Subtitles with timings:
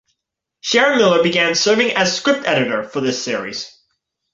[0.61, 3.71] Sharon Miller began serving as script editor for this series.